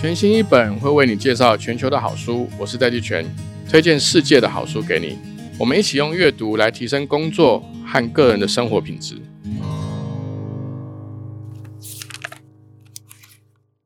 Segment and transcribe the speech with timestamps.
[0.00, 3.22] 全新一本会为你介绍全球的好书，我是戴季全，
[3.68, 5.18] 推荐世界的好书给你。
[5.58, 9.16] 我们一起用阅读来提升工作和个人的生活品质。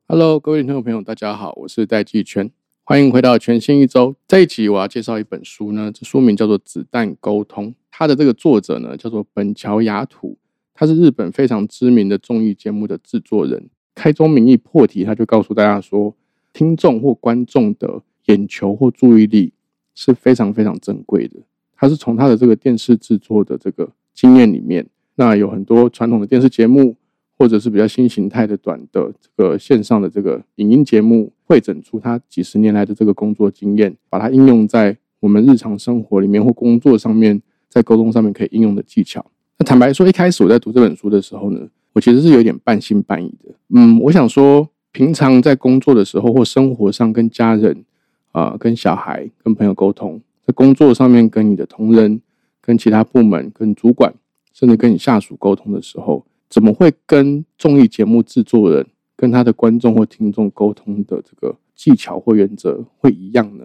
[0.07, 2.49] Hello，各位听众朋友，大家好，我是戴季全，
[2.85, 4.15] 欢迎回到全新一周。
[4.29, 10.39] 这一集我要介绍一本书呢，这书名叫做《子弹沟通》，它的这个作者呢叫做本桥雅土，
[10.75, 13.69] 他是日本非常知名的综艺节目的制作人。
[13.95, 16.15] 开宗明义破题，他就告诉大家说，
[16.53, 19.53] 听众或观众的眼球或注意力
[19.95, 21.41] 是非常非常珍贵的。
[21.77, 26.97] 他是从他的这个电视制作的这个经验里面，那有很多传统的电视节目，
[27.37, 39.25] 或者是比较新形态的短的这个线上的这个影音节目，会整出他几十年来的这个工作经验，把它应用在我们日常生活里面或工作上面，在沟通上面可以应用的技巧。
[39.59, 41.69] 那坦白说，一开始我在读这本书的时候呢。
[41.95, 47.85] 我其实是有点半信半疑的，嗯，我想说，平常在工作的时候或生活上跟家人
[48.33, 52.21] 啊、跟小孩、跟朋友沟通，在工作上面跟你的同仁、
[52.61, 54.13] 跟其他部门、跟主管，
[54.53, 58.85] 甚至跟你下属沟通的时候，怎么会跟综艺节目制作人
[59.17, 63.65] 跟他的观众或听众沟通的这个技巧或原则会一样呢？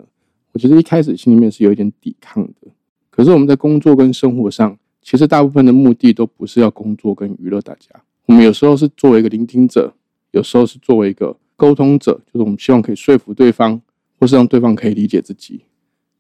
[0.52, 2.68] 我觉得一开始心里面是有一点抵抗的。
[3.10, 8.02] 可是我们在工作跟生活上，其实大部分的目的都不是要工作跟娱乐大家。
[8.30, 9.92] 我们有时候是作为一个聆听者，
[10.30, 13.82] 有时候是作为一个沟通者，就是我们希望可以说服对方，
[14.20, 15.66] 或是让对方可以理解自己。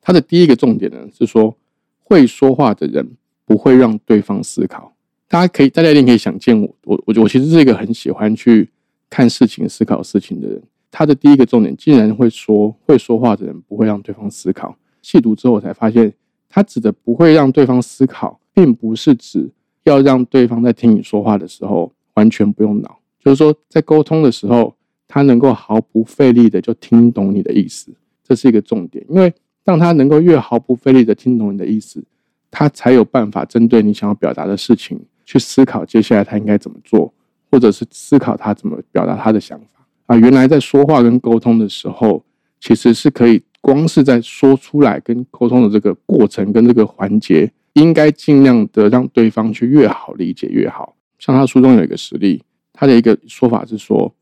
[0.02, 1.56] 他的第一个重点呢是说，
[2.00, 3.08] 会说话的人
[3.46, 4.92] 不会让对方思考。
[5.28, 8.68] 大家可以，大家一定可以想见我，我我我其实是一个很喜欢去
[9.08, 10.60] 看事情、思考事情的人。
[10.90, 14.76] 他的第一个重点竟然会说，会说话的人不会让对方思考。
[15.04, 16.12] 细读之后，我才发现，
[16.50, 19.52] 他指的不会让对方思考，并不是指
[19.84, 21.94] 要让对方在听你说话的时候。
[22.20, 24.76] 完全不用脑，就是说在沟通的时候，
[25.08, 27.94] 他能够毫不费力的就听懂你的意思，
[28.28, 29.06] 这是一个重点。
[29.08, 32.04] 因为当他能够越毫不费力的听懂你的意思，
[32.52, 37.14] 他才有办法针对你想要表达的事情去思考接下来他应该怎么做，
[37.50, 40.18] 或者是思考他怎么表达他的想法啊。
[40.18, 42.22] 原来在说话跟沟通的时候，
[42.60, 50.96] 其实是可以光是在说出来跟沟通的这个过程跟这个环节，应该尽量的让对方去越好理解越好。
[51.20, 52.42] 像他书中有一个实例，
[52.72, 54.16] 他的一个说法是说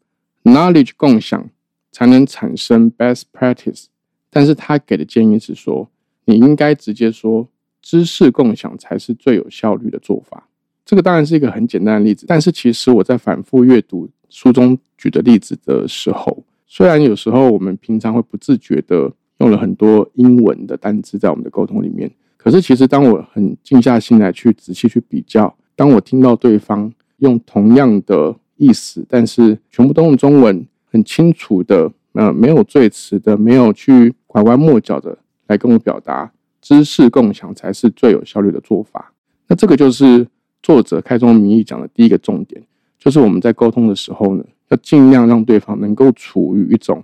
[0.44, 1.48] ，knowledge 共享
[1.92, 3.86] 才能产生 best practice，
[4.32, 5.90] 但是他给的建议是说，
[6.26, 7.48] 你应该直接说，
[7.84, 10.50] 知识共享才是最有效率的做法。
[10.84, 25.56] 这个当然是一个很简单的例子，但是其实我在反复阅读书中举的例子的时候，虽然有时候我们平常会不自觉的用了很多英文的单词在我们的沟通里面，可是其实当我很静下心来去仔细去比较。
[25.78, 35.16] 当我听到对方用同样的意思，但是全部都用中文，很清楚的，呃，没有赘词的，没有去拐弯抹角的
[35.46, 39.14] 来跟我表达，知识共享才是最有效率的做法。
[39.48, 40.28] 那这个就是
[40.64, 42.60] 作者开宗明义讲的第一个重点，
[42.98, 47.04] 就是我们在沟通的时候呢，要尽量让对方能够处于一种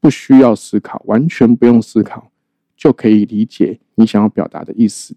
[0.00, 2.30] 不需要思考，完全不用思考
[2.74, 5.14] 就可以理解你想要表达的意思。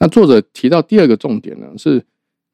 [0.00, 2.04] 那作者提到第二个重点呢，是。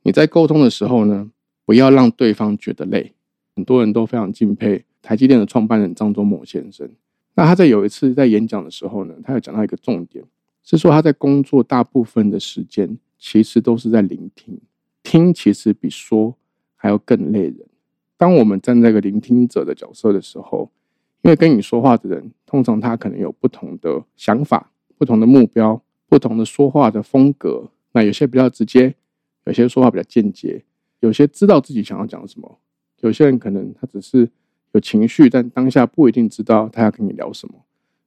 [0.05, 1.31] 你在沟通的时候呢，
[1.65, 3.15] 不要让对方觉得累。
[3.57, 6.89] 很多人都非常敬佩台积电的创办人张忠谋先生。
[7.35, 10.23] 那他在有一次在演讲的时候呢，他有讲到一个重点，
[10.63, 14.61] 是说他在工作大部分的时间其实都是在聆听，
[15.03, 16.37] 听其实比说
[16.77, 17.57] 还要更累人。
[18.19, 20.71] 当我们站在一个聆听者的角色的时候，
[21.23, 28.95] 因为跟你说话的人通常他可能有不同的想法、不同的目标、不同的说话的风格，那有些比较直接。
[29.45, 30.63] 有些说话比较间接，
[31.01, 32.59] 有些知道自己想要讲什么，
[33.01, 34.29] 有些人可能他只是
[34.73, 37.55] 有情绪，但当下不一定知道他要跟你聊什么。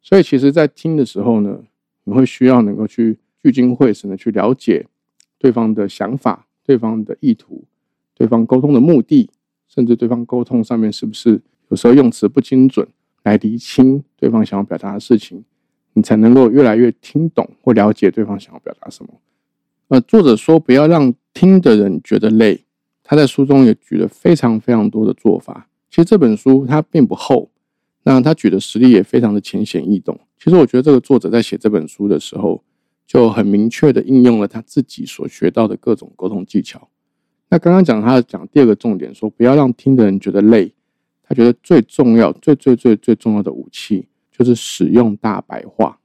[0.02, 1.64] 所以，其实，在听的时候呢，
[2.06, 4.88] 你会需要能够去聚精会神的去了解
[5.38, 7.64] 对方的想法、对方的意图、
[8.16, 9.30] 对方沟通的目的，
[9.68, 12.88] 甚至对方沟通上面是不是有时候用词不精准，
[13.24, 15.44] 来厘清对方想要表达的事情，
[15.94, 19.14] 你才能够越来越听懂或了解对方想要表达什么。
[19.90, 22.64] 呃，作者说不要让听的人觉得累。
[23.04, 25.70] 他在书中也举了非常非常多的做法。
[25.88, 27.52] 其实这本书它并不厚，
[28.02, 30.20] 那他举的实例也非常的浅显易懂。
[30.42, 32.64] 其实我觉得这个作者在写这本书的时候，
[33.06, 36.90] 就很明确的应用了他自己所学到的各种沟通技巧。
[37.50, 40.74] 那刚刚讲他讲第二个重点，说不要让听的人觉得累。
[41.22, 46.00] 他觉得最重要、最最最最重要的武器就是使用大白话。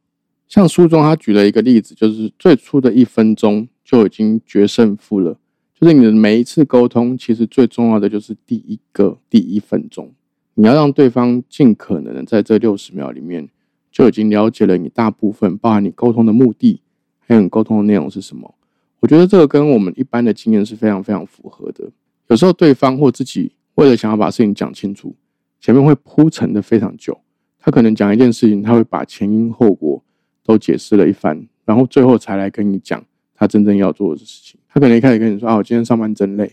[0.47, 3.67] 像书中他举了一个例子，就是最初的一分钟。
[3.93, 5.39] 就已经决胜负了。
[5.79, 10.11] 就是你的每一次沟通，其实最重要的就是第一个第一分钟。
[10.55, 13.51] 你要让对方尽可能的在这六十秒里面
[13.91, 16.81] 就已经了解了你大部分，包含你沟通的目的，
[17.21, 18.55] 还有你沟通的内容是什么。
[19.01, 21.91] 我觉得这个跟我们一般的经验是非常非常符合的。
[22.29, 25.15] 有时候对方或自己为了想要把事情讲清楚，
[25.61, 27.21] 前面会铺陈的非常久。
[27.59, 30.03] 他可能讲一件事情，他会把前因后果
[30.43, 33.05] 都解释了一番，然后最后才来跟你讲
[33.43, 34.57] 他真正要做的事情。
[34.69, 36.45] 他可能一开始跟你说：“啊，我今天上班真累，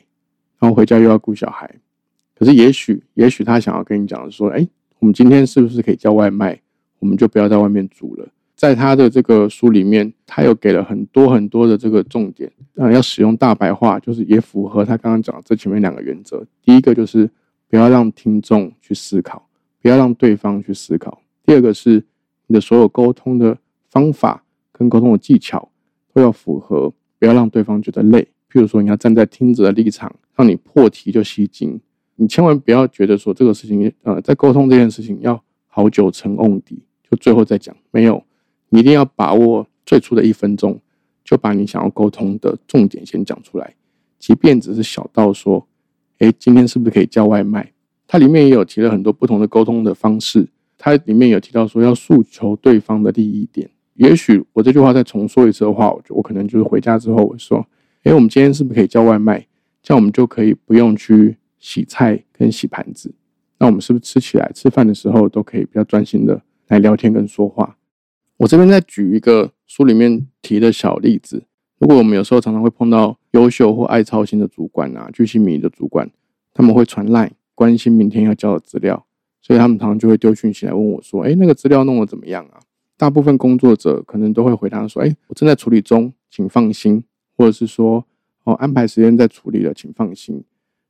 [0.57, 1.69] 然后回家又要顾小孩。”
[2.33, 6.59] 可是，也许，也许他想要跟你讲的说，哎，我们今天是不是可以叫外卖？
[6.97, 8.27] 我们就不要在外面煮了。
[8.55, 16.43] 在他的这个书里面，他又给了很多很多的这个重点，啊，要使用大白话，就是也符合他刚刚讲的这前面两个原则。
[16.63, 17.29] 第一个就是
[17.69, 19.47] 不要让听众去思考，
[19.81, 21.21] 不要让对方去思考。
[21.45, 22.03] 第二个是
[22.47, 23.57] 你的所有沟通的
[23.89, 25.69] 方法跟沟通的技巧
[26.13, 28.21] 都要符合，不要让对方觉得累。
[28.51, 31.79] 譬如说，你要站在听者的立场，让你破题就吸睛。
[32.15, 37.75] 你千万不要觉得说这个事情，呃，在沟通这件事情要好久成瓮底，就最后再讲。
[37.91, 38.23] 没有，
[38.69, 40.79] 你一定要把握最初的一分钟，
[41.23, 43.75] 就把你想要沟通的重点先讲出来。
[44.17, 45.65] 即便只是小到说，
[46.17, 47.71] 哎，今天是不是可以叫外卖？
[48.07, 50.49] 它里面也有提了很多不同的沟通的方式。
[50.77, 53.69] 它里面有提到说要诉求对方的利益点。
[53.99, 57.65] 也许我这句话再重说一次的话，我我可能就是回家之后我说，
[58.03, 59.45] 哎，我们今天是不是可以叫外卖？
[59.81, 61.37] 这样我们就可以不用去。
[61.61, 63.13] 洗菜跟洗盘子，
[63.57, 67.75] 那我们是不是吃起来吃饭的时候都可以比较专心的来聊天跟说话？
[68.37, 71.43] 我这边再举一个书里面提的小例子：
[71.77, 76.09] 如果我们有时候常常会碰到优秀或爱操心的主管啊，巨星迷的主管，
[76.53, 79.05] 他们会传赖关心明天要交的资料，
[79.41, 82.61] 所以他们常常就会丢讯息来问我说：“哎，那个资料弄得怎么样啊？”
[82.99, 87.01] 大部分工作者可能都会回答说：“哎，我正在处理中，请放心。”
[87.37, 88.05] 或者是说
[88.43, 90.43] ：“哦，安排时间在处理了，请放心。”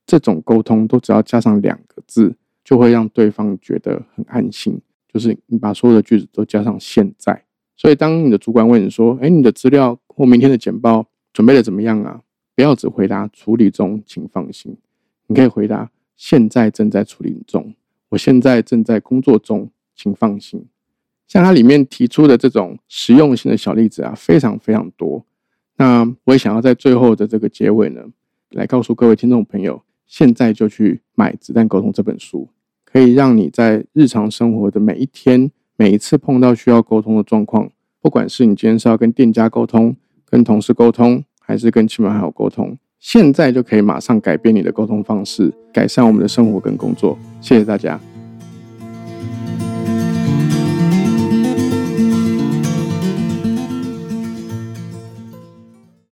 [0.08, 4.82] 这种沟通都只要加上两个字，就会让对方觉得很安心。
[5.08, 7.46] 就是你把所有的句子都加上现在。
[7.78, 12.22] 所以当你的主管问你说：“哎，你的资料或明天的简报准备的怎么样啊？”
[12.56, 14.76] 不要只回答“处理中，请放心”。
[15.28, 17.76] 你可以回答“现在正在处理中，
[18.10, 20.66] 我现在正在工作中，请放心”。
[21.30, 25.26] 像它里面提出的这种实用性的小例子啊，非常非常多。
[25.78, 28.02] 那我也想要在最后的这个结尾呢，
[28.50, 29.82] 来告诉各位听众朋友。
[30.06, 32.50] 现在就去买《子弹沟通》这本书，
[32.84, 37.70] 可以让你在日常生活的每一天、每一次碰到需要沟通的状况，
[38.02, 47.16] 不管是你今天是要跟店家沟通、跟同事沟通，还是跟亲朋好友沟通，现在就可以马上改变你的沟通方式，改善我们的生活跟工作。
[47.40, 48.09] 谢谢大家。